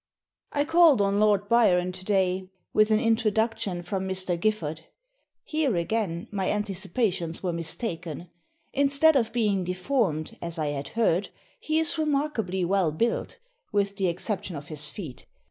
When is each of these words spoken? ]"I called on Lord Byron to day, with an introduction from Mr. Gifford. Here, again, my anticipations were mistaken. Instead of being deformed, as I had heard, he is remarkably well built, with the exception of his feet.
]"I 0.51 0.65
called 0.65 0.99
on 0.99 1.19
Lord 1.19 1.47
Byron 1.47 1.91
to 1.91 2.03
day, 2.03 2.49
with 2.73 2.89
an 2.89 2.99
introduction 2.99 3.83
from 3.83 4.07
Mr. 4.07 4.35
Gifford. 4.35 4.85
Here, 5.43 5.75
again, 5.75 6.27
my 6.31 6.49
anticipations 6.49 7.43
were 7.43 7.53
mistaken. 7.53 8.31
Instead 8.73 9.15
of 9.15 9.31
being 9.31 9.63
deformed, 9.63 10.39
as 10.41 10.57
I 10.57 10.69
had 10.69 10.87
heard, 10.97 11.29
he 11.59 11.77
is 11.77 11.99
remarkably 11.99 12.65
well 12.65 12.91
built, 12.91 13.37
with 13.71 13.97
the 13.97 14.07
exception 14.07 14.55
of 14.55 14.69
his 14.69 14.89
feet. 14.89 15.27